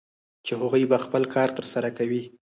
چې 0.45 0.53
هغوی 0.59 0.83
به 0.91 0.97
خپل 1.05 1.23
کار 1.33 1.49
ترسره 1.57 1.89
کوي 1.97 2.23